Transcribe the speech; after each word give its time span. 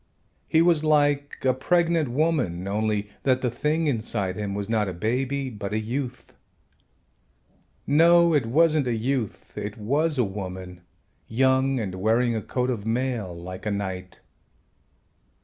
He 0.47 0.63
was 0.63 0.83
like 0.83 1.37
a 1.45 1.53
pregnant 1.53 2.09
woman, 2.09 2.67
only 2.67 3.11
that 3.21 3.41
the 3.41 3.51
thing 3.51 3.85
inside 3.85 4.35
him 4.35 4.55
was 4.55 4.67
not 4.67 4.87
a 4.87 4.93
baby 4.93 5.51
but 5.51 5.73
a 5.73 5.79
youth. 5.79 6.35
No, 7.85 8.33
it 8.33 8.47
wasn't 8.47 8.87
a 8.87 8.95
youth, 8.95 9.55
it 9.55 9.77
was 9.77 10.17
a 10.17 10.23
woman, 10.23 10.81
young, 11.27 11.79
and 11.79 11.93
wearing 11.93 12.35
a 12.35 12.41
coat 12.41 12.71
of 12.71 12.83
mail 12.83 13.31
like 13.39 13.67
a 13.67 13.71
knight. 13.71 14.21